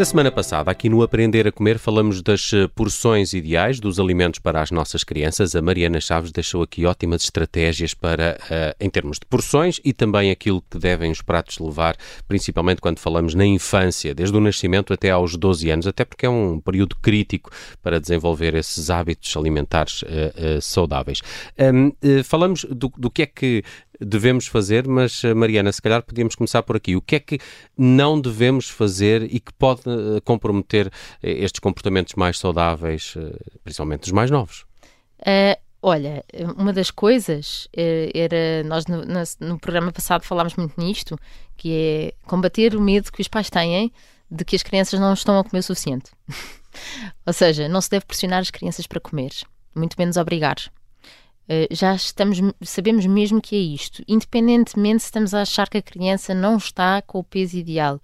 Na 0.00 0.06
semana 0.06 0.32
passada, 0.32 0.70
aqui 0.70 0.88
no 0.88 1.02
Aprender 1.02 1.46
a 1.46 1.52
Comer, 1.52 1.78
falamos 1.78 2.22
das 2.22 2.54
eh, 2.54 2.66
porções 2.68 3.34
ideais 3.34 3.78
dos 3.78 4.00
alimentos 4.00 4.40
para 4.40 4.62
as 4.62 4.70
nossas 4.70 5.04
crianças. 5.04 5.54
A 5.54 5.60
Mariana 5.60 6.00
Chaves 6.00 6.32
deixou 6.32 6.62
aqui 6.62 6.86
ótimas 6.86 7.22
estratégias 7.22 7.92
para, 7.92 8.38
uh, 8.44 8.74
em 8.82 8.88
termos 8.88 9.18
de 9.18 9.26
porções 9.26 9.78
e 9.84 9.92
também 9.92 10.30
aquilo 10.30 10.64
que 10.70 10.78
devem 10.78 11.10
os 11.10 11.20
pratos 11.20 11.58
levar, 11.58 11.98
principalmente 12.26 12.80
quando 12.80 12.98
falamos 12.98 13.34
na 13.34 13.44
infância, 13.44 14.14
desde 14.14 14.34
o 14.34 14.40
nascimento 14.40 14.94
até 14.94 15.10
aos 15.10 15.36
12 15.36 15.68
anos, 15.68 15.86
até 15.86 16.02
porque 16.02 16.24
é 16.24 16.30
um 16.30 16.58
período 16.60 16.96
crítico 16.96 17.50
para 17.82 18.00
desenvolver 18.00 18.54
esses 18.54 18.88
hábitos 18.88 19.36
alimentares 19.36 20.00
uh, 20.00 20.06
uh, 20.06 20.62
saudáveis. 20.62 21.20
Um, 21.58 21.92
falamos 22.24 22.64
do, 22.64 22.90
do 22.96 23.10
que 23.10 23.20
é 23.20 23.26
que 23.26 23.62
devemos 24.00 24.46
fazer, 24.46 24.88
mas 24.88 25.22
eh, 25.24 25.34
Mariana, 25.34 25.70
se 25.72 25.82
calhar 25.82 26.02
podíamos 26.02 26.34
começar 26.34 26.62
por 26.62 26.76
aqui. 26.76 26.96
O 26.96 27.02
que 27.02 27.16
é 27.16 27.20
que 27.20 27.38
não 27.76 28.20
devemos 28.20 28.68
fazer 28.68 29.22
e 29.22 29.38
que 29.38 29.52
pode 29.52 29.82
eh, 29.86 30.20
comprometer 30.24 30.90
eh, 31.22 31.32
estes 31.44 31.60
comportamentos 31.60 32.14
mais 32.14 32.38
saudáveis, 32.38 33.14
principalmente 33.62 34.04
os 34.04 34.12
mais 34.12 34.30
novos? 34.30 34.64
Uh, 35.20 35.58
olha, 35.82 36.24
uma 36.56 36.72
das 36.72 36.90
coisas 36.90 37.68
era, 37.74 38.64
nós 38.64 38.86
no, 38.86 39.04
no, 39.04 39.22
no 39.40 39.58
programa 39.58 39.92
passado 39.92 40.24
falámos 40.24 40.54
muito 40.56 40.80
nisto, 40.80 41.18
que 41.56 41.72
é 41.72 42.14
combater 42.26 42.74
o 42.74 42.80
medo 42.80 43.12
que 43.12 43.20
os 43.20 43.28
pais 43.28 43.50
têm 43.50 43.92
de 44.30 44.44
que 44.44 44.56
as 44.56 44.62
crianças 44.62 44.98
não 44.98 45.12
estão 45.12 45.38
a 45.38 45.44
comer 45.44 45.60
o 45.60 45.62
suficiente. 45.62 46.10
Ou 47.26 47.32
seja, 47.32 47.68
não 47.68 47.80
se 47.80 47.90
deve 47.90 48.06
pressionar 48.06 48.40
as 48.40 48.50
crianças 48.50 48.86
para 48.86 49.00
comer, 49.00 49.30
muito 49.74 49.96
menos 49.98 50.16
obrigar. 50.16 50.56
Eh, 51.52 51.66
já 51.72 51.96
estamos, 51.96 52.38
sabemos 52.62 53.04
mesmo 53.06 53.40
que 53.40 53.56
é 53.56 53.58
isto, 53.58 54.04
independentemente 54.06 55.02
se 55.02 55.06
estamos 55.06 55.34
a 55.34 55.42
achar 55.42 55.68
que 55.68 55.78
a 55.78 55.82
criança 55.82 56.32
não 56.32 56.56
está 56.56 57.02
com 57.02 57.18
o 57.18 57.24
peso 57.24 57.56
ideal. 57.56 58.00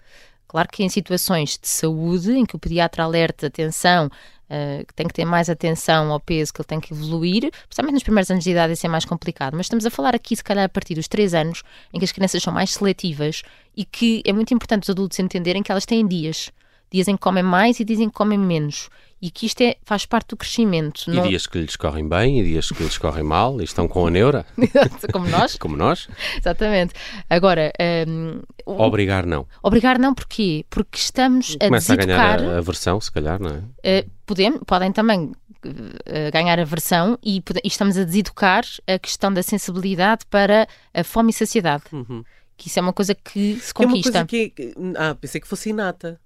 Claro 0.49 0.69
que 0.69 0.83
em 0.83 0.89
situações 0.89 1.57
de 1.57 1.69
saúde, 1.69 2.33
em 2.33 2.45
que 2.45 2.57
o 2.57 2.59
pediatra 2.59 3.05
alerta 3.05 3.47
atenção, 3.47 4.07
uh, 4.07 4.85
que 4.85 4.93
tem 4.95 5.07
que 5.07 5.15
ter 5.15 5.25
mais 5.25 5.49
atenção 5.49 6.11
ao 6.11 6.19
peso, 6.19 6.53
que 6.53 6.61
ele 6.61 6.67
tem 6.67 6.81
que 6.81 6.93
evoluir, 6.93 7.53
principalmente 7.69 7.95
nos 7.95 8.03
primeiros 8.03 8.31
anos 8.33 8.43
de 8.43 8.51
idade 8.51 8.73
isso 8.73 8.85
é 8.85 8.89
mais 8.89 9.05
complicado, 9.05 9.57
mas 9.57 9.67
estamos 9.67 9.87
a 9.87 9.91
falar 9.91 10.17
aqui 10.17 10.35
se 10.35 10.43
calhar 10.43 10.65
a 10.65 10.69
partir 10.69 10.97
dos 10.97 11.07
3 11.07 11.33
anos, 11.33 11.63
em 11.95 12.01
que 12.01 12.05
as 12.05 12.11
crianças 12.11 12.43
são 12.43 12.53
mais 12.53 12.73
seletivas 12.73 13.43
e 13.77 13.85
que 13.85 14.23
é 14.25 14.33
muito 14.33 14.53
importante 14.53 14.85
os 14.85 14.91
adultos 14.91 15.21
entenderem 15.21 15.63
que 15.63 15.71
elas 15.71 15.87
têm 15.87 16.05
dias 16.05 16.51
dias 16.91 17.09
em 17.09 17.17
que 17.17 17.23
comem 17.23 17.43
mais 17.43 17.81
e 17.81 17.85
dias 17.85 18.01
em 18.01 18.09
que 18.09 18.15
comem 18.15 18.39
menos. 18.39 18.89
E 19.21 19.31
que 19.31 19.47
isto 19.47 19.63
é, 19.63 19.77
faz 19.83 20.05
parte 20.05 20.29
do 20.29 20.37
crescimento. 20.37 21.05
E 21.09 21.17
não... 21.17 21.27
dias 21.27 21.47
que 21.47 21.59
lhes 21.59 21.75
correm 21.75 22.07
bem 22.07 22.41
e 22.41 22.45
dias 22.45 22.69
que 22.69 22.83
lhes 22.83 22.99
correm 22.99 23.25
mal 23.25 23.61
e 23.61 23.65
estão 23.65 23.89
com 23.89 24.07
a 24.07 24.11
neura. 24.11 24.45
Como 25.11 25.27
nós. 25.27 25.57
Como 25.59 25.77
nós. 25.77 26.09
Exatamente. 26.37 26.95
Agora... 27.29 27.73
Um, 28.07 28.43
obrigar 28.67 29.25
não. 29.25 29.47
Obrigar 29.63 29.99
não 29.99 30.15
porquê? 30.15 30.67
Porque 30.69 30.99
estamos 30.99 31.57
a 31.61 31.65
Começa 31.65 31.95
a 31.95 31.97
ganhar 31.97 32.43
a, 32.43 32.59
a 32.59 32.61
versão, 32.61 33.01
se 33.01 33.11
calhar, 33.11 33.41
não 33.41 33.51
é? 33.51 34.01
Uh, 34.01 34.11
podem, 34.27 34.59
podem 34.59 34.93
também 34.93 35.33
Uh, 35.65 36.31
ganhar 36.33 36.65
versão 36.65 37.19
e, 37.21 37.39
e, 37.65 37.67
estamos 37.67 37.99
a 37.99 38.05
deseducar 38.05 38.65
a 38.87 38.97
questão 39.01 39.33
da 39.33 39.43
sensibilidade 39.43 40.25
para 40.31 40.69
a 40.95 41.03
fome 41.03 41.31
e 41.31 41.33
saciedade. 41.33 41.83
Uhum. 41.93 42.23
Que 42.57 42.69
isso 42.69 42.79
é 42.79 42.83
uma 42.83 42.93
coisa 42.93 43.17
que 43.17 43.59
se 43.59 43.75
conquista. 43.75 44.19
É 44.19 44.21
uma 44.21 44.27
coisa 44.27 44.27
que, 44.27 44.75
ah, 44.97 45.17
pensei 45.21 45.41
que 45.41 45.49
fosse 45.49 45.71
inata. 45.71 46.21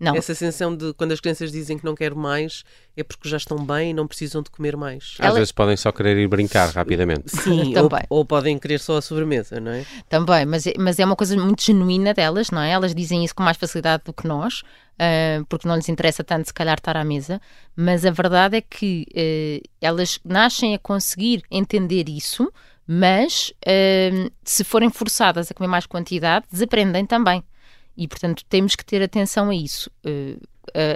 Não. 0.00 0.16
Essa 0.16 0.34
sensação 0.34 0.74
de 0.74 0.94
quando 0.94 1.12
as 1.12 1.20
crianças 1.20 1.52
dizem 1.52 1.76
que 1.76 1.84
não 1.84 1.94
querem 1.94 2.16
mais 2.16 2.64
é 2.96 3.04
porque 3.04 3.28
já 3.28 3.36
estão 3.36 3.58
bem 3.58 3.90
e 3.90 3.92
não 3.92 4.06
precisam 4.06 4.42
de 4.42 4.50
comer 4.50 4.74
mais. 4.74 5.16
Às 5.18 5.26
Ela... 5.26 5.34
vezes 5.34 5.52
podem 5.52 5.76
só 5.76 5.92
querer 5.92 6.16
ir 6.16 6.26
brincar 6.26 6.70
rapidamente. 6.70 7.28
Sim, 7.36 7.74
ou, 7.76 7.90
ou, 8.08 8.24
podem 8.24 8.58
querer 8.58 8.80
só 8.80 8.96
a 8.96 9.02
sobremesa, 9.02 9.60
não 9.60 9.72
é? 9.72 9.84
Também, 10.08 10.46
mas, 10.46 10.66
é, 10.66 10.72
mas 10.78 10.98
é 10.98 11.04
uma 11.04 11.14
coisa 11.14 11.36
muito 11.36 11.62
genuína 11.62 12.14
delas, 12.14 12.50
não 12.50 12.62
é? 12.62 12.70
Elas 12.70 12.94
dizem 12.94 13.22
isso 13.22 13.34
com 13.34 13.42
mais 13.42 13.58
facilidade 13.58 14.04
do 14.06 14.12
que 14.14 14.26
nós, 14.26 14.60
uh, 14.60 15.44
porque 15.50 15.68
não 15.68 15.76
lhes 15.76 15.90
interessa 15.90 16.24
tanto 16.24 16.46
se 16.46 16.54
calhar 16.54 16.78
estar 16.78 16.96
à 16.96 17.04
mesa, 17.04 17.38
mas 17.76 18.06
a 18.06 18.10
verdade 18.10 18.56
é 18.56 18.60
que 18.62 19.06
uh, 19.10 19.68
elas 19.82 20.18
nascem 20.24 20.74
a 20.74 20.78
conseguir 20.78 21.42
entender 21.50 22.08
isso, 22.08 22.50
mas 22.86 23.52
uh, 23.66 24.32
se 24.42 24.64
forem 24.64 24.88
forçadas 24.88 25.50
a 25.50 25.54
comer 25.54 25.68
mais 25.68 25.84
quantidade, 25.84 26.46
desaprendem 26.50 27.04
também. 27.04 27.44
E, 27.96 28.08
portanto, 28.08 28.44
temos 28.48 28.74
que 28.74 28.84
ter 28.84 29.02
atenção 29.02 29.50
a 29.50 29.54
isso. 29.54 29.90
Uh, 30.04 30.40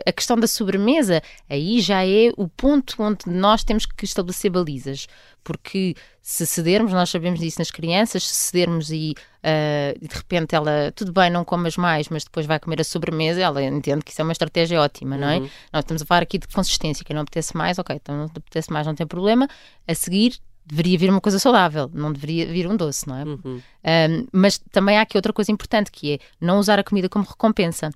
a 0.06 0.12
questão 0.12 0.36
da 0.36 0.46
sobremesa, 0.46 1.22
aí 1.48 1.80
já 1.80 2.06
é 2.06 2.30
o 2.36 2.48
ponto 2.48 3.02
onde 3.02 3.26
nós 3.26 3.64
temos 3.64 3.86
que 3.86 4.04
estabelecer 4.04 4.50
balizas, 4.50 5.06
porque 5.42 5.94
se 6.22 6.46
cedermos, 6.46 6.92
nós 6.92 7.10
sabemos 7.10 7.40
disso 7.40 7.58
nas 7.58 7.70
crianças, 7.70 8.26
se 8.26 8.34
cedermos 8.34 8.90
e 8.90 9.14
uh, 9.40 10.06
de 10.06 10.14
repente 10.14 10.54
ela, 10.54 10.92
tudo 10.94 11.12
bem, 11.12 11.30
não 11.30 11.44
comas 11.44 11.76
mais, 11.76 12.08
mas 12.08 12.24
depois 12.24 12.46
vai 12.46 12.58
comer 12.60 12.80
a 12.80 12.84
sobremesa, 12.84 13.40
ela 13.40 13.62
entende 13.62 14.04
que 14.04 14.12
isso 14.12 14.20
é 14.20 14.24
uma 14.24 14.32
estratégia 14.32 14.80
ótima, 14.80 15.16
não 15.16 15.28
é? 15.28 15.38
Uhum. 15.38 15.50
Nós 15.72 15.82
estamos 15.82 16.02
a 16.02 16.06
falar 16.06 16.22
aqui 16.22 16.38
de 16.38 16.48
consistência, 16.48 17.04
que 17.04 17.12
não 17.12 17.22
apetece 17.22 17.56
mais, 17.56 17.78
ok, 17.78 17.96
então 17.96 18.16
não 18.16 18.24
apetece 18.24 18.72
mais, 18.72 18.86
não 18.86 18.94
tem 18.94 19.06
problema, 19.06 19.48
a 19.86 19.94
seguir 19.94 20.38
deveria 20.66 20.98
vir 20.98 21.10
uma 21.10 21.20
coisa 21.20 21.38
saudável, 21.38 21.90
não 21.92 22.12
deveria 22.12 22.46
vir 22.46 22.66
um 22.66 22.76
doce, 22.76 23.06
não 23.06 23.16
é? 23.16 23.24
Uhum. 23.24 23.38
Um, 23.44 24.26
mas 24.32 24.58
também 24.72 24.98
há 24.98 25.02
aqui 25.02 25.16
outra 25.16 25.32
coisa 25.32 25.52
importante 25.52 25.90
que 25.90 26.14
é 26.14 26.18
não 26.40 26.58
usar 26.58 26.78
a 26.78 26.84
comida 26.84 27.08
como 27.08 27.24
recompensa. 27.24 27.90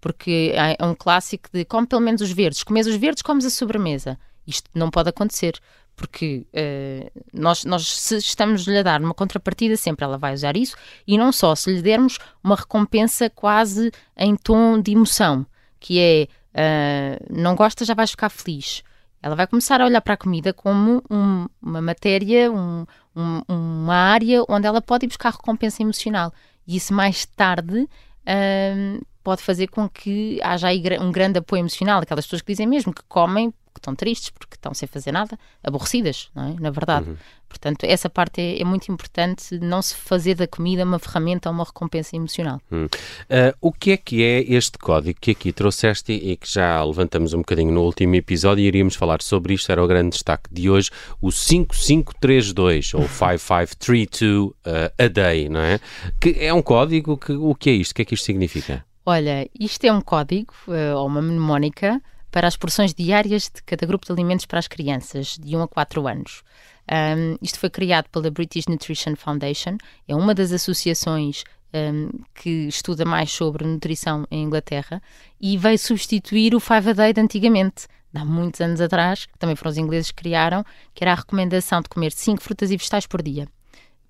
Porque 0.00 0.52
é 0.54 0.84
um 0.84 0.94
clássico 0.94 1.48
de 1.52 1.64
come 1.64 1.86
pelo 1.86 2.02
menos 2.02 2.20
os 2.20 2.30
verdes, 2.30 2.62
comes 2.62 2.86
os 2.86 2.96
verdes, 2.96 3.22
comes 3.22 3.44
a 3.44 3.50
sobremesa. 3.50 4.18
Isto 4.46 4.70
não 4.74 4.90
pode 4.90 5.08
acontecer, 5.08 5.58
porque 5.96 6.46
uh, 6.52 7.10
nós, 7.32 7.64
nós 7.64 7.88
se 7.88 8.16
estamos-lhe 8.18 8.78
a 8.78 8.82
dar 8.82 9.00
uma 9.00 9.14
contrapartida, 9.14 9.76
sempre 9.76 10.04
ela 10.04 10.18
vai 10.18 10.34
usar 10.34 10.56
isso, 10.56 10.76
e 11.06 11.18
não 11.18 11.32
só, 11.32 11.54
se 11.54 11.72
lhe 11.72 11.82
dermos 11.82 12.18
uma 12.44 12.54
recompensa 12.54 13.28
quase 13.30 13.90
em 14.16 14.36
tom 14.36 14.80
de 14.80 14.92
emoção, 14.92 15.44
que 15.80 15.98
é 15.98 16.28
uh, 16.54 17.26
não 17.34 17.56
gosta, 17.56 17.84
já 17.84 17.94
vais 17.94 18.10
ficar 18.10 18.28
feliz. 18.28 18.84
Ela 19.26 19.34
vai 19.34 19.46
começar 19.48 19.80
a 19.80 19.84
olhar 19.84 20.00
para 20.00 20.14
a 20.14 20.16
comida 20.16 20.52
como 20.52 21.02
um, 21.10 21.48
uma 21.60 21.80
matéria, 21.82 22.48
um, 22.52 22.86
um, 23.16 23.42
uma 23.48 23.94
área 23.96 24.44
onde 24.48 24.68
ela 24.68 24.80
pode 24.80 25.04
ir 25.04 25.08
buscar 25.08 25.30
recompensa 25.32 25.82
emocional. 25.82 26.32
E 26.64 26.76
isso 26.76 26.94
mais 26.94 27.26
tarde 27.26 27.88
um, 28.24 29.00
pode 29.26 29.42
fazer 29.42 29.66
com 29.66 29.88
que 29.88 30.38
haja 30.40 30.68
aí 30.68 30.80
um 31.00 31.10
grande 31.10 31.40
apoio 31.40 31.58
emocional. 31.58 32.00
Aquelas 32.00 32.24
pessoas 32.24 32.42
que 32.42 32.52
dizem 32.52 32.64
mesmo 32.64 32.94
que 32.94 33.02
comem 33.08 33.50
que 33.50 33.80
estão 33.80 33.92
tristes 33.92 34.30
porque 34.30 34.54
estão 34.54 34.72
sem 34.72 34.86
fazer 34.86 35.10
nada, 35.10 35.36
aborrecidas, 35.64 36.30
não 36.32 36.50
é? 36.50 36.54
Na 36.60 36.70
verdade. 36.70 37.10
Uhum. 37.10 37.16
Portanto, 37.48 37.84
essa 37.84 38.08
parte 38.08 38.40
é, 38.40 38.60
é, 38.60 38.64
muito 38.64 38.90
importante, 38.90 39.58
não 39.58 39.82
se 39.82 39.96
fazer 39.96 40.36
da 40.36 40.46
comida 40.46 40.84
uma 40.84 41.00
ferramenta 41.00 41.48
ou 41.48 41.54
uma 41.54 41.64
recompensa 41.64 42.14
emocional. 42.14 42.60
Hum. 42.70 42.84
Uh, 42.84 43.56
o 43.60 43.72
que 43.72 43.92
é 43.92 43.96
que 43.96 44.22
é 44.22 44.42
este 44.42 44.78
código 44.78 45.18
que 45.20 45.32
aqui 45.32 45.52
trouxeste 45.52 46.12
e 46.12 46.36
que 46.36 46.48
já 46.48 46.82
levantamos 46.84 47.34
um 47.34 47.38
bocadinho 47.38 47.72
no 47.72 47.82
último 47.82 48.14
episódio 48.14 48.62
e 48.62 48.66
iríamos 48.66 48.94
falar 48.94 49.22
sobre 49.22 49.54
isto, 49.54 49.72
era 49.72 49.82
o 49.82 49.88
grande 49.88 50.10
destaque 50.10 50.48
de 50.52 50.70
hoje, 50.70 50.90
o 51.20 51.32
5532 51.32 52.94
ou 52.94 53.02
5532 53.10 54.50
uh, 54.50 54.54
a 54.98 55.08
day, 55.08 55.48
não 55.48 55.60
é? 55.60 55.80
Que 56.20 56.36
é 56.38 56.54
um 56.54 56.62
código, 56.62 57.16
que, 57.16 57.32
o 57.32 57.56
que 57.56 57.70
é 57.70 57.72
isto? 57.72 57.90
O 57.90 57.94
que 57.96 58.02
é 58.02 58.04
que 58.04 58.14
isto 58.14 58.24
significa? 58.24 58.85
Olha, 59.08 59.48
isto 59.58 59.84
é 59.84 59.92
um 59.92 60.00
código, 60.00 60.52
uh, 60.66 60.96
ou 60.96 61.06
uma 61.06 61.22
mnemónica, 61.22 62.02
para 62.28 62.48
as 62.48 62.56
porções 62.56 62.92
diárias 62.92 63.44
de 63.44 63.62
cada 63.62 63.86
grupo 63.86 64.04
de 64.04 64.10
alimentos 64.10 64.46
para 64.46 64.58
as 64.58 64.66
crianças 64.66 65.38
de 65.40 65.56
1 65.56 65.62
a 65.62 65.68
4 65.68 66.08
anos. 66.08 66.42
Um, 66.90 67.36
isto 67.40 67.60
foi 67.60 67.70
criado 67.70 68.08
pela 68.10 68.32
British 68.32 68.66
Nutrition 68.66 69.14
Foundation, 69.14 69.76
é 70.08 70.14
uma 70.16 70.34
das 70.34 70.50
associações 70.50 71.44
um, 71.72 72.10
que 72.34 72.66
estuda 72.66 73.04
mais 73.04 73.30
sobre 73.30 73.64
nutrição 73.64 74.26
em 74.28 74.42
Inglaterra 74.42 75.00
e 75.40 75.56
veio 75.56 75.78
substituir 75.78 76.52
o 76.52 76.58
Five 76.58 76.90
a 76.90 76.92
Day 76.92 77.12
de 77.12 77.20
antigamente, 77.20 77.86
há 78.12 78.24
muitos 78.24 78.60
anos 78.60 78.80
atrás, 78.80 79.26
que 79.26 79.38
também 79.38 79.54
foram 79.54 79.70
os 79.70 79.78
ingleses 79.78 80.10
que 80.10 80.20
criaram, 80.20 80.64
que 80.92 81.04
era 81.04 81.12
a 81.12 81.16
recomendação 81.16 81.80
de 81.80 81.88
comer 81.88 82.10
5 82.10 82.42
frutas 82.42 82.72
e 82.72 82.76
vegetais 82.76 83.06
por 83.06 83.22
dia 83.22 83.46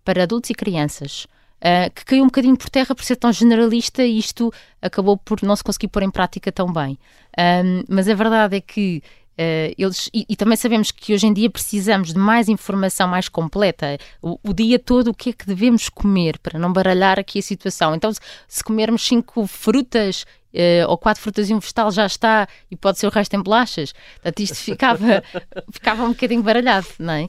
para 0.07 0.23
adultos 0.23 0.51
e 0.51 0.55
crianças. 0.55 1.27
Uh, 1.57 1.91
que 1.95 2.05
caiu 2.05 2.23
um 2.23 2.27
bocadinho 2.27 2.57
por 2.57 2.69
terra 2.69 2.95
por 2.95 3.03
ser 3.03 3.17
tão 3.17 3.33
generalista 3.33 4.05
e 4.05 4.19
isto 4.19 4.53
acabou 4.81 5.17
por 5.17 5.43
não 5.43 5.57
se 5.57 5.65
conseguir 5.65 5.89
pôr 5.89 6.03
em 6.03 6.11
prática 6.11 6.53
tão 6.53 6.71
bem. 6.71 6.99
Um, 7.39 7.83
mas 7.89 8.09
a 8.09 8.15
verdade 8.15 8.57
é 8.57 8.61
que 8.61 9.03
Uh, 9.39 9.69
eles, 9.77 10.09
e, 10.15 10.25
e, 10.31 10.35
também 10.35 10.57
sabemos 10.57 10.91
que 10.91 11.13
hoje 11.13 11.27
em 11.27 11.33
dia 11.33 11.51
precisamos 11.51 12.15
de 12.15 12.19
mais 12.19 12.49
informação 12.49 13.07
mais 13.07 13.29
completa, 13.29 13.99
o, 14.23 14.39
o, 14.43 14.55
dia 14.55 14.79
todo 14.79 15.09
o 15.09 15.15
que 15.15 15.29
é 15.29 15.33
que 15.35 15.47
devemos 15.47 15.91
comer 15.91 16.39
para 16.39 16.59
não 16.59 16.73
baralhar 16.73 17.19
aqui 17.19 17.41
a 17.41 17.43
situação. 17.43 17.95
Então, 17.95 18.11
se, 18.11 18.21
se 18.49 18.65
comermos 18.65 19.07
cinco 19.07 19.47
frutas 19.47 20.25
uh, 20.55 20.89
ou 20.89 20.97
quatro 20.97 21.23
frutas 21.23 21.51
e 21.51 21.55
um 21.55 21.59
vegetal 21.59 21.91
já 21.91 22.07
está 22.07 22.49
e 22.71 22.77
pode 22.77 22.99
ser 22.99 23.07
o 23.07 23.11
resto 23.11 23.35
em 23.37 23.43
bolachas. 23.43 23.93
Portanto, 24.15 24.41
isto 24.41 24.57
ficava, 24.65 25.23
ficava 25.71 26.05
um 26.05 26.09
bocadinho 26.09 26.43
baralhado, 26.43 26.87
não 26.99 27.13
é? 27.13 27.29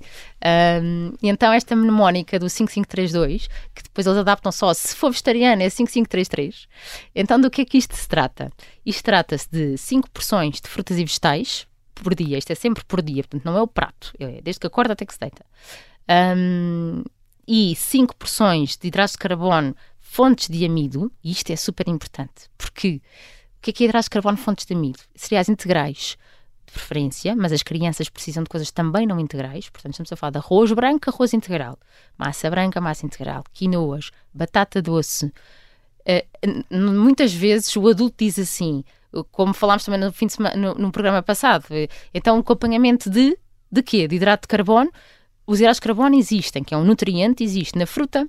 Um, 0.81 1.13
e 1.21 1.27
então 1.27 1.51
esta 1.51 1.75
mnemónica 1.75 2.39
do 2.39 2.49
5532, 2.49 3.47
que 3.75 3.83
depois 3.83 4.07
eles 4.07 4.19
adaptam 4.19 4.51
só, 4.51 4.73
se 4.73 4.95
for 4.95 5.11
vegetariano 5.11 5.61
é 5.61 5.69
5533. 5.69 6.67
Então 7.13 7.39
do 7.39 7.49
que 7.49 7.61
é 7.61 7.65
que 7.65 7.77
isto 7.77 7.95
se 7.95 8.07
trata? 8.07 8.49
Isto 8.85 9.03
trata-se 9.03 9.49
de 9.51 9.77
5 9.77 10.09
porções 10.09 10.61
de 10.61 10.69
frutas 10.69 10.97
e 10.97 11.03
vegetais 11.03 11.67
por 12.03 12.15
dia, 12.15 12.37
isto 12.37 12.51
é 12.51 12.55
sempre 12.55 12.83
por 12.85 13.01
dia, 13.01 13.23
portanto 13.23 13.45
não 13.45 13.57
é 13.57 13.61
o 13.61 13.67
prato, 13.67 14.13
é 14.19 14.41
desde 14.41 14.59
que 14.59 14.67
acorda 14.67 14.93
até 14.93 15.05
que 15.05 15.13
se 15.13 15.19
deita. 15.19 15.45
Um, 16.09 17.03
e 17.47 17.75
5 17.75 18.15
porções 18.15 18.77
de 18.77 18.87
hidratos 18.87 19.13
de 19.13 19.17
carbono 19.19 19.75
fontes 19.99 20.49
de 20.49 20.65
amido, 20.65 21.11
e 21.23 21.31
isto 21.31 21.51
é 21.51 21.55
super 21.55 21.87
importante, 21.87 22.49
porque 22.57 23.01
O 23.57 23.61
que 23.61 23.71
é 23.71 23.73
que 23.73 23.83
é 23.83 23.87
hidratos 23.87 24.05
de 24.05 24.11
carbono 24.11 24.37
fontes 24.37 24.65
de 24.65 24.73
amido? 24.73 24.99
Cereais 25.15 25.49
integrais, 25.49 26.17
de 26.65 26.71
preferência, 26.73 27.35
mas 27.35 27.51
as 27.51 27.63
crianças 27.63 28.09
precisam 28.09 28.43
de 28.43 28.49
coisas 28.49 28.71
também 28.71 29.07
não 29.07 29.19
integrais. 29.19 29.69
Portanto, 29.69 29.93
estamos 29.93 30.11
a 30.11 30.15
falar 30.15 30.31
de 30.31 30.37
arroz 30.37 30.71
branco, 30.71 31.09
arroz 31.09 31.33
integral, 31.33 31.79
massa 32.17 32.49
branca, 32.49 32.79
massa 32.79 33.05
integral, 33.05 33.43
quinoas, 33.53 34.11
batata 34.33 34.81
doce. 34.81 35.25
Uh, 36.05 36.75
muitas 36.75 37.33
vezes 37.33 37.75
o 37.75 37.87
adulto 37.87 38.15
diz 38.19 38.37
assim, 38.37 38.83
como 39.31 39.53
falámos 39.53 39.85
também 39.85 39.99
no, 39.99 40.11
fim 40.11 40.27
de 40.27 40.33
semana, 40.33 40.55
no, 40.55 40.73
no 40.75 40.91
programa 40.91 41.21
passado, 41.21 41.65
então 42.13 42.37
o 42.37 42.39
acompanhamento 42.39 43.09
de, 43.09 43.37
de 43.71 43.83
quê? 43.83 44.07
De 44.07 44.15
hidrato 44.15 44.43
de 44.43 44.47
carbono. 44.47 44.91
Os 45.45 45.59
hidratos 45.59 45.77
de 45.77 45.81
carbono 45.81 46.15
existem, 46.15 46.63
que 46.63 46.73
é 46.73 46.77
um 46.77 46.83
nutriente, 46.83 47.43
existe 47.43 47.77
na 47.77 47.85
fruta, 47.85 48.27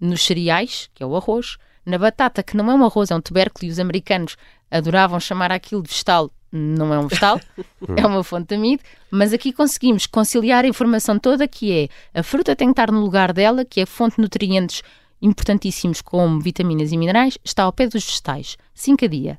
nos 0.00 0.24
cereais, 0.24 0.88
que 0.94 1.02
é 1.02 1.06
o 1.06 1.16
arroz, 1.16 1.56
na 1.84 1.98
batata, 1.98 2.42
que 2.42 2.56
não 2.56 2.70
é 2.70 2.74
um 2.74 2.84
arroz, 2.84 3.10
é 3.10 3.14
um 3.14 3.20
tubérculo, 3.20 3.66
e 3.66 3.70
os 3.70 3.78
americanos 3.78 4.36
adoravam 4.70 5.18
chamar 5.18 5.50
aquilo 5.50 5.82
de 5.82 5.88
vegetal, 5.88 6.30
não 6.52 6.92
é 6.92 6.98
um 6.98 7.06
vegetal, 7.06 7.40
é 7.96 8.06
uma 8.06 8.22
fonte 8.22 8.48
de 8.48 8.54
amido, 8.54 8.82
mas 9.10 9.32
aqui 9.32 9.52
conseguimos 9.52 10.06
conciliar 10.06 10.64
a 10.64 10.68
informação 10.68 11.18
toda 11.18 11.48
que 11.48 11.72
é 11.72 12.18
a 12.18 12.22
fruta 12.22 12.56
tem 12.56 12.68
que 12.68 12.72
estar 12.72 12.90
no 12.90 13.00
lugar 13.00 13.32
dela, 13.32 13.64
que 13.64 13.80
é 13.80 13.86
fonte 13.86 14.16
de 14.16 14.22
nutrientes 14.22 14.82
importantíssimos 15.20 16.00
como 16.00 16.40
vitaminas 16.40 16.92
e 16.92 16.96
minerais, 16.96 17.36
está 17.44 17.64
ao 17.64 17.72
pé 17.72 17.86
dos 17.86 18.04
vegetais, 18.04 18.56
5 18.74 19.04
a 19.04 19.08
dia. 19.08 19.38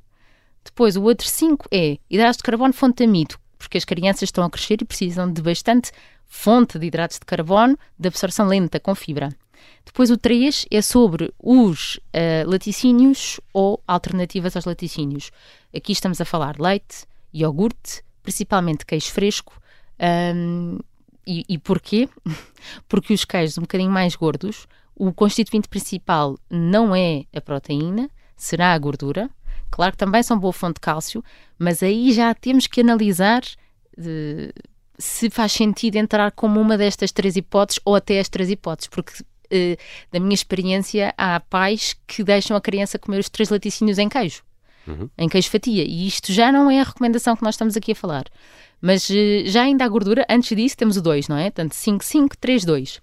Depois, 0.63 0.95
o 0.95 1.03
outro 1.03 1.27
5 1.27 1.67
é 1.71 1.97
hidratos 2.09 2.37
de 2.37 2.43
carbono, 2.43 2.73
fonte 2.73 2.97
de 2.97 3.03
amido, 3.03 3.35
porque 3.57 3.77
as 3.77 3.85
crianças 3.85 4.23
estão 4.23 4.43
a 4.43 4.49
crescer 4.49 4.81
e 4.81 4.85
precisam 4.85 5.31
de 5.31 5.41
bastante 5.41 5.91
fonte 6.25 6.79
de 6.79 6.85
hidratos 6.85 7.19
de 7.19 7.25
carbono 7.25 7.77
de 7.99 8.07
absorção 8.07 8.47
lenta 8.47 8.79
com 8.79 8.95
fibra. 8.95 9.29
Depois 9.85 10.09
o 10.09 10.17
3 10.17 10.65
é 10.71 10.81
sobre 10.81 11.33
os 11.39 11.97
uh, 11.97 12.47
laticínios 12.49 13.39
ou 13.53 13.81
alternativas 13.87 14.55
aos 14.55 14.65
laticínios. 14.65 15.31
Aqui 15.75 15.91
estamos 15.91 16.21
a 16.21 16.25
falar 16.25 16.59
leite, 16.59 17.05
iogurte, 17.33 18.03
principalmente 18.23 18.85
queijo 18.85 19.11
fresco. 19.11 19.53
Um, 20.35 20.79
e, 21.25 21.43
e 21.47 21.57
porquê? 21.57 22.09
Porque 22.87 23.13
os 23.13 23.25
queijos 23.25 23.57
um 23.57 23.61
bocadinho 23.61 23.91
mais 23.91 24.15
gordos, 24.15 24.67
o 24.95 25.11
constituinte 25.13 25.67
principal 25.67 26.37
não 26.49 26.95
é 26.95 27.25
a 27.35 27.41
proteína, 27.41 28.09
será 28.35 28.73
a 28.73 28.77
gordura. 28.77 29.29
Claro 29.71 29.93
que 29.93 29.97
também 29.97 30.21
são 30.21 30.37
boa 30.37 30.53
fonte 30.53 30.75
de 30.75 30.81
cálcio, 30.81 31.23
mas 31.57 31.81
aí 31.81 32.11
já 32.11 32.33
temos 32.35 32.67
que 32.67 32.81
analisar 32.81 33.41
de, 33.97 34.53
se 34.99 35.29
faz 35.29 35.51
sentido 35.51 35.95
entrar 35.95 36.31
como 36.31 36.59
uma 36.59 36.77
destas 36.77 37.11
três 37.11 37.35
hipóteses 37.35 37.81
ou 37.83 37.95
até 37.95 38.19
as 38.19 38.29
três 38.29 38.49
hipóteses, 38.49 38.89
porque 38.89 39.23
uh, 39.23 39.77
da 40.11 40.19
minha 40.19 40.33
experiência, 40.33 41.13
há 41.17 41.39
pais 41.39 41.95
que 42.07 42.23
deixam 42.23 42.55
a 42.55 42.61
criança 42.61 42.99
comer 42.99 43.19
os 43.19 43.29
três 43.29 43.49
laticínios 43.49 43.97
em 43.97 44.07
queijo, 44.07 44.43
uhum. 44.87 45.09
em 45.17 45.27
queijo 45.27 45.49
fatia. 45.49 45.83
E 45.83 46.07
isto 46.07 46.31
já 46.31 46.51
não 46.51 46.69
é 46.69 46.79
a 46.79 46.83
recomendação 46.83 47.35
que 47.35 47.43
nós 47.43 47.55
estamos 47.55 47.75
aqui 47.75 47.93
a 47.93 47.95
falar. 47.95 48.25
Mas 48.79 49.09
uh, 49.09 49.13
já 49.45 49.63
ainda 49.63 49.85
há 49.85 49.87
gordura, 49.87 50.25
antes 50.29 50.55
disso 50.55 50.77
temos 50.77 50.97
o 50.97 51.01
2, 51.01 51.27
não 51.27 51.37
é? 51.37 51.45
Portanto, 51.45 51.73
5, 51.73 52.03
5, 52.03 52.37
3, 52.37 52.65
2. 52.65 53.01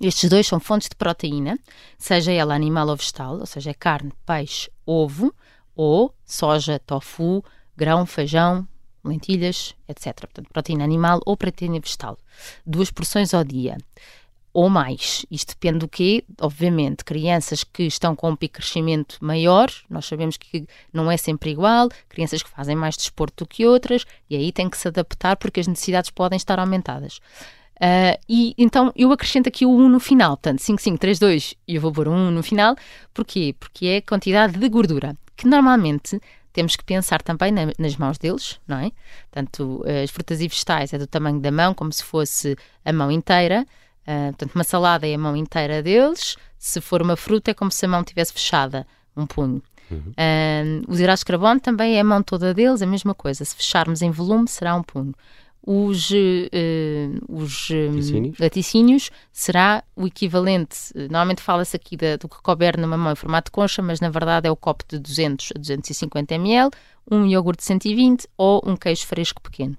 Estes 0.00 0.30
dois 0.30 0.46
são 0.46 0.60
fontes 0.60 0.88
de 0.88 0.94
proteína, 0.94 1.58
seja 1.98 2.30
ela 2.30 2.54
animal 2.54 2.86
ou 2.88 2.96
vegetal, 2.96 3.40
ou 3.40 3.46
seja, 3.46 3.70
é 3.70 3.74
carne, 3.74 4.12
peixe, 4.24 4.70
ovo, 4.86 5.34
ou 5.78 6.12
soja, 6.24 6.80
tofu, 6.80 7.44
grão, 7.76 8.04
feijão, 8.04 8.66
lentilhas, 9.04 9.76
etc. 9.88 10.12
Portanto, 10.22 10.48
proteína 10.52 10.82
animal 10.82 11.20
ou 11.24 11.36
proteína 11.36 11.78
vegetal. 11.78 12.18
Duas 12.66 12.90
porções 12.90 13.32
ao 13.32 13.44
dia 13.44 13.78
ou 14.52 14.68
mais. 14.68 15.24
Isto 15.30 15.50
depende 15.50 15.78
do 15.78 15.88
quê? 15.88 16.24
Obviamente, 16.40 17.04
crianças 17.04 17.62
que 17.62 17.84
estão 17.84 18.16
com 18.16 18.30
um 18.30 18.34
pico 18.34 18.54
de 18.54 18.64
crescimento 18.64 19.18
maior, 19.20 19.70
nós 19.88 20.06
sabemos 20.06 20.36
que 20.36 20.66
não 20.92 21.08
é 21.08 21.16
sempre 21.16 21.50
igual, 21.50 21.88
crianças 22.08 22.42
que 22.42 22.50
fazem 22.50 22.74
mais 22.74 22.96
desporto 22.96 23.44
do 23.44 23.48
que 23.48 23.64
outras, 23.64 24.04
e 24.28 24.34
aí 24.34 24.50
tem 24.50 24.68
que 24.68 24.76
se 24.76 24.88
adaptar 24.88 25.36
porque 25.36 25.60
as 25.60 25.68
necessidades 25.68 26.10
podem 26.10 26.36
estar 26.36 26.58
aumentadas. 26.58 27.18
Uh, 27.76 28.18
e 28.28 28.52
então 28.58 28.92
eu 28.96 29.12
acrescento 29.12 29.48
aqui 29.48 29.64
o 29.64 29.70
1 29.70 29.88
no 29.88 30.00
final, 30.00 30.30
portanto 30.30 30.58
5, 30.58 30.82
5, 30.82 30.98
3, 30.98 31.18
2 31.20 31.54
e 31.68 31.76
eu 31.76 31.80
vou 31.80 31.92
pôr 31.92 32.08
um 32.08 32.26
1 32.26 32.30
no 32.32 32.42
final. 32.42 32.74
Porquê? 33.14 33.54
Porque 33.60 33.86
é 33.86 33.96
a 33.98 34.02
quantidade 34.02 34.58
de 34.58 34.68
gordura, 34.68 35.14
que 35.38 35.46
normalmente 35.46 36.20
temos 36.52 36.74
que 36.76 36.84
pensar 36.84 37.22
também 37.22 37.52
na, 37.52 37.72
nas 37.78 37.96
mãos 37.96 38.18
deles, 38.18 38.60
não 38.66 38.78
é? 38.78 38.90
Portanto, 39.30 39.84
as 40.02 40.10
frutas 40.10 40.40
e 40.40 40.48
vegetais 40.48 40.92
é 40.92 40.98
do 40.98 41.06
tamanho 41.06 41.40
da 41.40 41.52
mão, 41.52 41.72
como 41.72 41.92
se 41.92 42.02
fosse 42.02 42.56
a 42.84 42.92
mão 42.92 43.10
inteira. 43.10 43.64
Uh, 44.02 44.32
portanto, 44.32 44.54
uma 44.54 44.64
salada 44.64 45.06
é 45.06 45.14
a 45.14 45.18
mão 45.18 45.36
inteira 45.36 45.82
deles, 45.82 46.36
se 46.58 46.80
for 46.80 47.00
uma 47.00 47.14
fruta 47.14 47.52
é 47.52 47.54
como 47.54 47.70
se 47.70 47.84
a 47.84 47.88
mão 47.88 48.02
tivesse 48.02 48.32
fechada, 48.32 48.86
um 49.16 49.26
punho. 49.26 49.62
Uhum. 49.90 50.12
Uh, 50.12 50.84
os 50.88 50.98
hidratos 50.98 51.20
de 51.20 51.26
carbono 51.26 51.60
também 51.60 51.96
é 51.96 52.00
a 52.00 52.04
mão 52.04 52.22
toda 52.22 52.52
deles, 52.52 52.82
a 52.82 52.86
mesma 52.86 53.14
coisa. 53.14 53.44
Se 53.44 53.54
fecharmos 53.54 54.02
em 54.02 54.10
volume, 54.10 54.48
será 54.48 54.74
um 54.74 54.82
punho. 54.82 55.14
Os, 55.62 56.10
uh, 56.10 56.14
os 57.28 57.68
laticínios. 57.70 58.38
laticínios. 58.38 59.10
será 59.32 59.84
o 59.94 60.06
equivalente. 60.06 60.76
Normalmente 60.94 61.42
fala-se 61.42 61.76
aqui 61.76 61.96
da, 61.96 62.16
do 62.16 62.28
que 62.28 62.40
couber 62.42 62.78
numa 62.80 62.96
mão 62.96 63.12
em 63.12 63.16
formato 63.16 63.50
de 63.50 63.52
concha, 63.52 63.82
mas 63.82 64.00
na 64.00 64.08
verdade 64.08 64.48
é 64.48 64.50
o 64.50 64.56
copo 64.56 64.84
de 64.88 64.98
200 64.98 65.52
a 65.54 65.58
250 65.58 66.34
ml, 66.34 66.70
um 67.10 67.26
iogurte 67.26 67.60
de 67.60 67.66
120 67.66 68.26
ou 68.36 68.62
um 68.64 68.76
queijo 68.76 69.06
fresco 69.06 69.42
pequeno. 69.42 69.76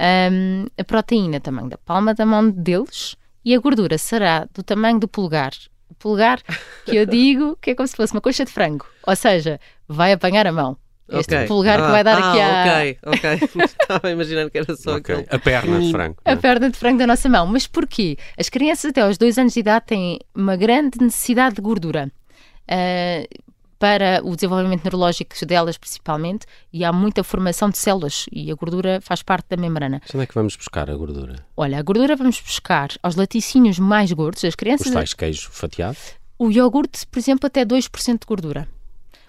Um, 0.00 0.66
a 0.78 0.84
proteína 0.84 1.40
também 1.40 1.68
da 1.68 1.76
palma 1.76 2.14
da 2.14 2.24
mão 2.24 2.48
deles 2.48 3.16
e 3.44 3.54
a 3.54 3.58
gordura 3.58 3.98
será 3.98 4.46
do 4.54 4.62
tamanho 4.62 5.00
do 5.00 5.08
polegar. 5.08 5.52
O 5.88 5.94
polegar 5.94 6.40
que 6.84 6.94
eu 6.94 7.04
digo 7.06 7.56
que 7.60 7.70
é 7.70 7.74
como 7.74 7.88
se 7.88 7.96
fosse 7.96 8.12
uma 8.12 8.20
coxa 8.20 8.44
de 8.44 8.52
frango, 8.52 8.86
ou 9.04 9.16
seja, 9.16 9.58
vai 9.88 10.12
apanhar 10.12 10.46
a 10.46 10.52
mão. 10.52 10.76
Este 11.10 11.34
okay. 11.34 11.46
polegar 11.46 11.80
ah, 11.80 11.86
que 11.86 11.90
vai 11.90 12.04
dar 12.04 12.18
ah, 12.18 12.30
aqui 12.30 12.40
à. 12.40 12.60
Ok, 12.60 12.98
ok. 13.06 13.64
Estava 13.64 14.10
imaginando 14.10 14.50
que 14.50 14.58
era 14.58 14.76
só 14.76 14.96
okay. 14.96 15.16
aquele. 15.16 15.28
A 15.30 15.38
perna 15.38 15.80
de 15.80 15.90
frango. 15.90 16.16
A 16.24 16.36
perna 16.36 16.70
de 16.70 16.76
frango 16.76 16.98
da 16.98 17.06
nossa 17.06 17.28
mão. 17.28 17.46
Mas 17.46 17.66
porquê? 17.66 18.18
As 18.38 18.48
crianças 18.48 18.90
até 18.90 19.00
aos 19.00 19.16
dois 19.16 19.38
anos 19.38 19.54
de 19.54 19.60
idade 19.60 19.86
têm 19.86 20.18
uma 20.34 20.56
grande 20.56 20.98
necessidade 21.00 21.56
de 21.56 21.62
gordura. 21.62 22.10
Uh, 22.70 23.48
para 23.78 24.20
o 24.24 24.34
desenvolvimento 24.34 24.82
neurológico 24.84 25.34
delas, 25.46 25.78
principalmente, 25.78 26.46
e 26.72 26.84
há 26.84 26.92
muita 26.92 27.22
formação 27.22 27.70
de 27.70 27.78
células 27.78 28.26
e 28.32 28.50
a 28.50 28.54
gordura 28.54 29.00
faz 29.00 29.22
parte 29.22 29.46
da 29.50 29.56
membrana. 29.56 30.02
Onde 30.12 30.24
é 30.24 30.26
que 30.26 30.34
vamos 30.34 30.56
buscar 30.56 30.90
a 30.90 30.96
gordura? 30.96 31.46
Olha, 31.56 31.78
a 31.78 31.82
gordura 31.82 32.16
vamos 32.16 32.40
buscar 32.40 32.88
aos 33.02 33.14
laticínios 33.14 33.78
mais 33.78 34.12
gordos, 34.12 34.44
as 34.44 34.54
crianças. 34.56 34.88
Os 34.88 34.92
tais 34.92 35.14
queijo 35.14 35.48
fatiado? 35.50 35.96
O 36.38 36.50
iogurte, 36.50 37.06
por 37.06 37.18
exemplo, 37.18 37.46
até 37.46 37.64
2% 37.64 38.20
de 38.20 38.26
gordura. 38.26 38.68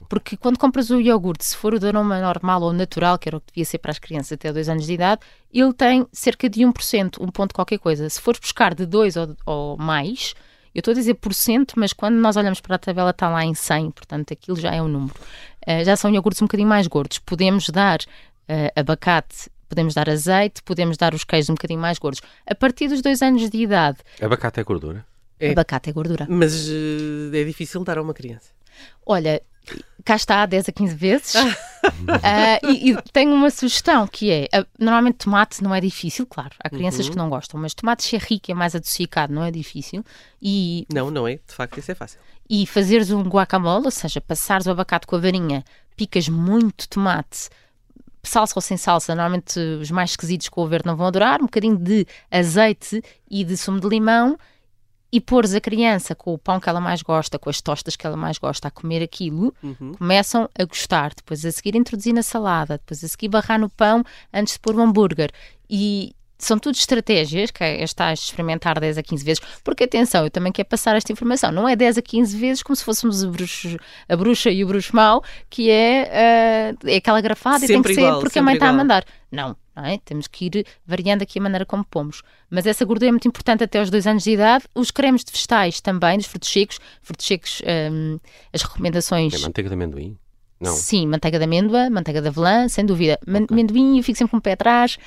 Porque 0.10 0.36
quando 0.36 0.58
compras 0.58 0.90
o 0.90 1.00
iogurte, 1.00 1.46
se 1.46 1.56
for 1.56 1.76
o 1.76 1.80
de 1.80 1.88
aroma 1.88 2.20
normal 2.20 2.64
ou 2.64 2.74
natural, 2.74 3.20
que 3.20 3.30
era 3.30 3.38
o 3.38 3.42
que 3.42 3.54
devia 3.54 3.66
ser 3.66 3.78
para 3.78 3.92
as 3.92 4.00
crianças 4.00 4.32
até 4.34 4.52
2 4.52 4.68
anos 4.68 4.88
de 4.88 4.94
idade, 4.94 5.22
ele 5.54 5.72
tem 5.72 6.06
cerca 6.12 6.50
de 6.50 6.62
1%, 6.62 7.22
1 7.22 7.28
ponto 7.28 7.54
qualquer 7.54 7.78
coisa. 7.78 8.10
Se 8.10 8.20
fores 8.20 8.40
buscar 8.40 8.74
de 8.74 8.88
2 8.88 9.16
ou, 9.16 9.38
ou 9.46 9.78
mais, 9.78 10.34
eu 10.74 10.80
estou 10.80 10.92
a 10.92 10.96
dizer 10.96 11.14
por 11.16 11.34
cento, 11.34 11.74
mas 11.78 11.94
quando 11.94 12.16
nós 12.16 12.36
olhamos 12.38 12.60
para 12.60 12.76
a 12.76 12.80
tabela 12.80 13.12
está 13.12 13.30
lá 13.30 13.46
em 13.46 13.54
100, 13.54 13.92
portanto 13.92 14.34
aquilo 14.34 14.58
já 14.58 14.74
é 14.74 14.82
um 14.82 14.88
número. 14.88 15.14
Uh, 15.68 15.84
já 15.84 15.96
são 15.96 16.12
iogurtes 16.12 16.42
um 16.42 16.46
bocadinho 16.46 16.70
mais 16.70 16.88
gordos. 16.88 17.20
Podemos 17.20 17.70
dar 17.70 18.00
uh, 18.00 18.80
abacate, 18.80 19.50
podemos 19.68 19.94
dar 19.94 20.10
azeite, 20.10 20.64
podemos 20.64 20.98
dar 20.98 21.14
os 21.14 21.24
queijos 21.24 21.50
um 21.50 21.54
bocadinho 21.54 21.80
mais 21.80 22.00
gordos. 22.00 22.22
A 22.48 22.56
partir 22.56 22.88
dos 22.88 23.02
dois 23.02 23.22
anos 23.22 23.50
de 23.50 23.58
idade. 23.58 24.00
Abacate 24.22 24.60
é 24.60 24.64
gordura? 24.64 25.06
É, 25.40 25.52
abacate 25.52 25.90
é 25.90 25.94
gordura. 25.94 26.26
Mas 26.30 26.68
uh, 26.68 27.32
é 27.34 27.44
difícil 27.44 27.84
dar 27.84 27.98
a 27.98 28.02
uma 28.02 28.14
criança. 28.14 28.52
Olha, 29.06 29.42
cá 30.04 30.16
está 30.16 30.46
10 30.46 30.70
a 30.70 30.72
15 30.72 30.96
vezes. 30.96 31.36
uh, 31.36 31.48
e, 32.68 32.92
e, 32.92 33.02
tenho 33.14 33.34
uma 33.34 33.50
sugestão 33.50 34.08
que 34.08 34.32
é: 34.32 34.48
uh, 34.60 34.66
normalmente 34.78 35.18
tomate 35.18 35.64
não 35.64 35.74
é 35.74 35.80
difícil, 35.80 36.26
claro, 36.26 36.52
há 36.60 36.70
crianças 36.70 37.06
uhum. 37.06 37.12
que 37.12 37.18
não 37.18 37.30
gostam, 37.30 37.60
mas 37.60 37.74
tomate 37.74 38.04
cherry, 38.04 38.42
é 38.48 38.54
mais 38.54 38.76
adocicado, 38.76 39.34
não 39.34 39.44
é 39.44 39.52
difícil. 39.52 40.04
E, 40.42 40.86
não, 40.92 41.12
não 41.12 41.28
é, 41.28 41.36
de 41.36 41.54
facto, 41.54 41.78
isso 41.80 41.92
é 41.92 41.96
fácil. 41.96 42.20
E 42.50 42.66
fazeres 42.66 43.12
um 43.12 43.22
guacamole, 43.22 43.86
ou 43.86 43.92
seja, 43.92 44.20
passares 44.20 44.66
o 44.66 44.72
abacate 44.72 45.06
com 45.06 45.16
a 45.16 45.20
varinha, 45.20 45.64
picas 45.96 46.28
muito 46.28 46.88
tomate. 46.90 47.50
Salsa 48.22 48.54
ou 48.56 48.62
sem 48.62 48.76
salsa, 48.76 49.16
normalmente 49.16 49.58
os 49.60 49.90
mais 49.92 50.10
esquisitos 50.12 50.50
com 50.50 50.62
o 50.62 50.68
verde 50.68 50.88
não 50.88 50.96
vão 50.96 51.08
adorar, 51.08 51.40
um 51.40 51.46
bocadinho 51.46 51.78
de 51.78 52.06
azeite 52.30 53.02
e 53.30 53.46
de 53.46 53.56
sumo 53.56 53.80
de 53.80 53.88
limão 53.88 54.38
e 55.12 55.20
pôres 55.20 55.54
a 55.54 55.62
criança 55.62 56.14
com 56.14 56.34
o 56.34 56.38
pão 56.38 56.60
que 56.60 56.70
ela 56.70 56.80
mais 56.80 57.02
gosta, 57.02 57.40
com 57.40 57.50
as 57.50 57.62
tostas 57.62 57.96
que 57.96 58.06
ela 58.06 58.18
mais 58.18 58.38
gosta, 58.38 58.68
a 58.68 58.72
comer 58.72 59.02
aquilo, 59.02 59.54
uhum. 59.64 59.94
começam 59.98 60.50
a 60.58 60.66
gostar. 60.66 61.14
Depois 61.16 61.44
a 61.46 61.52
seguir 61.52 61.76
introduzir 61.76 62.14
na 62.14 62.24
salada, 62.24 62.78
depois 62.78 63.04
a 63.04 63.08
seguir 63.08 63.28
barrar 63.28 63.60
no 63.60 63.70
pão 63.70 64.04
antes 64.34 64.54
de 64.54 64.60
pôr 64.60 64.76
o 64.76 64.82
hambúrguer. 64.82 65.32
E 65.70 66.16
são 66.38 66.58
tudo 66.58 66.76
estratégias 66.76 67.52
que 67.52 67.64
é 67.64 67.82
esta 67.82 68.14
experimentar 68.14 68.80
10 68.80 68.98
a 68.98 69.04
15 69.04 69.26
vezes, 69.26 69.44
porque 69.64 69.84
atenção, 69.84 70.24
eu 70.24 70.32
também 70.32 70.52
quero 70.52 70.70
passar 70.70 70.96
esta 70.96 71.12
informação, 71.12 71.52
não 71.52 71.68
é 71.68 71.76
10 71.76 71.98
a 71.98 72.02
15 72.02 72.38
vezes 72.38 72.64
como 72.64 72.76
se 72.76 72.84
fôssemos 72.84 73.24
a, 73.24 73.28
bruxo, 73.28 73.78
a 74.08 74.16
bruxa 74.16 74.50
e 74.50 74.64
o 74.64 74.68
bruxo 74.68 74.96
mau, 74.96 75.22
que 75.50 75.70
é, 75.70 76.74
uh, 76.82 76.88
é 76.88 76.96
aquela 76.96 77.20
grafada 77.20 77.68
sempre 77.68 77.92
e 77.92 77.96
tem 77.96 77.96
que 77.96 78.02
igual, 78.02 78.16
ser 78.16 78.22
porque 78.22 78.40
a 78.40 78.42
mãe 78.42 78.54
está 78.54 78.70
a 78.70 78.74
mandar. 78.74 79.04
Não 79.30 79.56
é? 79.86 79.98
Temos 80.04 80.28
que 80.28 80.46
ir 80.46 80.66
variando 80.86 81.22
aqui 81.22 81.40
a 81.40 81.42
maneira 81.42 81.66
como 81.66 81.84
pomos. 81.84 82.22
Mas 82.50 82.66
essa 82.66 82.86
gordura 82.86 83.10
é 83.10 83.12
muito 83.12 83.28
importante 83.28 83.64
até 83.64 83.80
aos 83.80 83.90
dois 83.90 84.06
anos 84.08 84.24
de 84.24 84.32
idade. 84.32 84.66
Os 84.74 84.92
cremes 84.92 85.24
de 85.24 85.32
vegetais 85.32 85.82
também, 85.82 86.18
dos 86.18 86.28
frutos 86.28 86.50
secos, 86.50 86.80
frutos 87.02 87.26
secos, 87.26 87.62
um, 87.92 88.20
as 88.54 88.62
recomendações. 88.62 89.34
É 89.34 89.40
manteiga 89.40 89.70
de 89.70 89.76
amendoim? 89.76 90.18
Não. 90.60 90.74
Sim, 90.74 91.08
manteiga 91.08 91.38
de 91.38 91.46
amêndoa, 91.46 91.90
manteiga 91.90 92.22
de 92.22 92.28
avelã, 92.28 92.68
sem 92.68 92.86
dúvida. 92.86 93.18
Okay. 93.22 93.46
Amendoim 93.50 93.98
eu 93.98 94.04
fico 94.04 94.18
sempre 94.18 94.32
com 94.32 94.38
o 94.38 94.42
pé 94.42 94.54
atrás 94.54 94.98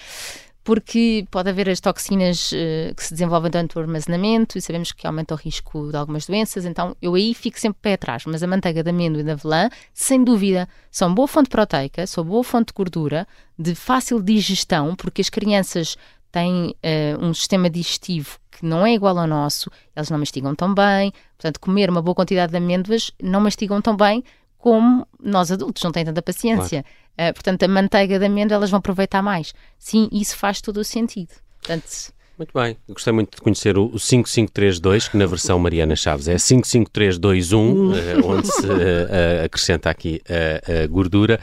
porque 0.64 1.26
pode 1.31 1.50
haver 1.50 1.69
as 1.69 1.81
toxinas 1.81 2.52
uh, 2.52 2.95
que 2.95 3.02
se 3.02 3.12
desenvolvem 3.12 3.50
durante 3.50 3.76
o 3.76 3.81
armazenamento 3.81 4.57
e 4.57 4.62
sabemos 4.62 4.92
que 4.92 5.07
aumenta 5.07 5.35
o 5.35 5.37
risco 5.37 5.90
de 5.90 5.97
algumas 5.97 6.26
doenças, 6.26 6.64
então 6.64 6.97
eu 7.02 7.14
aí 7.14 7.35
fico 7.35 7.59
sempre 7.59 7.81
pé 7.83 7.95
atrás. 7.95 8.25
Mas 8.26 8.42
a 8.42 8.47
manteiga 8.47 8.83
de 8.83 8.90
amêndoa 8.90 9.21
e 9.21 9.25
da 9.25 9.33
avelã, 9.33 9.69
sem 9.92 10.23
dúvida, 10.23 10.69
são 10.90 11.12
boa 11.12 11.26
fonte 11.26 11.49
proteica, 11.49 12.07
são 12.07 12.25
boa 12.25 12.45
fonte 12.45 12.69
de 12.69 12.75
gordura, 12.75 13.26
de 13.59 13.75
fácil 13.75 14.23
digestão, 14.23 14.95
porque 14.95 15.21
as 15.21 15.28
crianças 15.28 15.97
têm 16.31 16.71
uh, 16.71 17.25
um 17.25 17.35
sistema 17.35 17.69
digestivo 17.69 18.38
que 18.52 18.64
não 18.66 18.87
é 18.87 18.95
igual 18.95 19.19
ao 19.19 19.26
nosso, 19.26 19.71
elas 19.97 20.11
não 20.11 20.19
mastigam 20.19 20.54
tão 20.54 20.75
bem, 20.75 21.12
portanto, 21.37 21.59
comer 21.59 21.88
uma 21.90 22.02
boa 22.02 22.14
quantidade 22.14 22.52
de 22.52 22.59
amêndoas 22.59 23.11
não 23.21 23.40
mastigam 23.40 23.81
tão 23.81 23.97
bem 23.97 24.23
como 24.62 25.07
nós 25.21 25.50
adultos, 25.50 25.83
não 25.83 25.90
têm 25.90 26.04
tanta 26.04 26.23
paciência. 26.23 26.85
Claro. 27.16 27.31
Uh, 27.31 27.35
portanto, 27.35 27.64
a 27.64 27.69
manteiga 27.69 28.16
de 28.16 28.25
amêndoa 28.25 28.54
elas 28.54 28.71
vão 28.71 28.78
aproveitar 28.78 29.21
mais. 29.21 29.52
Sim, 29.76 30.09
isso 30.12 30.37
faz 30.37 30.61
todo 30.61 30.76
o 30.76 30.85
sentido. 30.85 31.33
Portanto, 31.59 32.14
muito 32.43 32.59
bem, 32.59 32.77
eu 32.89 32.95
gostei 32.95 33.13
muito 33.13 33.37
de 33.37 33.41
conhecer 33.41 33.79
o, 33.79 33.97
5532, 33.97 35.09
que 35.09 35.17
na 35.17 35.27
versão 35.27 35.59
Mariana 35.59 35.95
Chaves 35.95 36.27
é 36.27 36.37
55321, 36.37 37.95
eh, 37.95 38.17
onde 38.25 38.47
se 38.49 38.67
uh, 38.67 39.45
acrescenta 39.45 39.89
aqui 39.89 40.21
a, 40.29 40.87
gordura. 40.89 41.39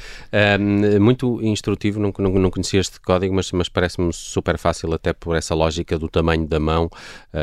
muito 0.99 1.41
instrutivo, 1.41 1.99
não, 1.99 2.13
não, 2.19 2.31
não, 2.33 2.51
conhecia 2.51 2.79
este 2.79 2.99
código, 2.99 3.33
mas, 3.33 3.51
mas 3.53 3.69
parece-me 3.69 4.11
super 4.11 4.57
fácil, 4.57 4.93
até 4.93 5.13
por 5.13 5.35
essa 5.35 5.55
lógica 5.55 5.97
do 5.97 6.09
tamanho 6.09 6.45
da 6.45 6.59
mão 6.59 6.89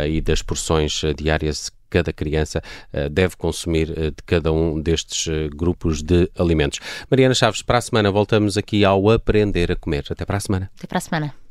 e 0.08 0.20
das 0.20 0.42
porções 0.42 1.00
diárias 1.16 1.70
cada 1.88 2.12
criança 2.12 2.62
uh, 2.92 3.08
deve 3.08 3.36
consumir 3.36 3.90
uh, 3.90 4.10
de 4.10 4.22
cada 4.26 4.52
um 4.52 4.80
destes 4.80 5.26
uh, 5.26 5.48
grupos 5.54 6.02
de 6.02 6.28
alimentos. 6.36 6.80
Mariana 7.10 7.34
Chaves, 7.34 7.62
para 7.62 7.78
a 7.78 7.80
semana 7.80 8.10
voltamos 8.10 8.56
aqui 8.56 8.84
ao 8.84 9.08
Aprender 9.10 9.72
a 9.72 9.76
Comer. 9.76 10.04
Até 10.10 10.24
para 10.24 10.36
a 10.36 10.40
semana. 10.40 10.70
Até 10.76 10.86
para 10.86 10.98
a 10.98 11.00
semana. 11.00 11.45